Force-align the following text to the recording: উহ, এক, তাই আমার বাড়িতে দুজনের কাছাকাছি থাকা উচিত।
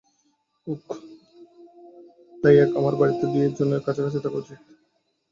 উহ, 0.67 0.81
এক, 0.83 0.99
তাই 2.43 2.55
আমার 2.75 2.93
বাড়িতে 2.95 3.25
দুজনের 3.27 3.81
কাছাকাছি 3.85 4.19
থাকা 4.19 4.37
উচিত। 4.37 4.59